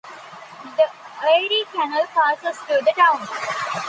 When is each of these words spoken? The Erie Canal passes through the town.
The 0.77 0.87
Erie 1.27 1.63
Canal 1.71 2.07
passes 2.07 2.57
through 2.63 2.79
the 2.81 2.93
town. 2.97 3.27